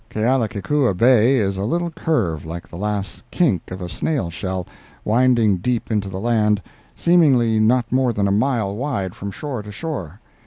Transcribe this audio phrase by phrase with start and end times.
[0.09, 4.65] Kealakekua Bay is a little curve like the last kink of a snail shell,
[5.05, 6.59] winding deep into the land,
[6.95, 10.19] seemingly not more than a mile wide from shore to shore.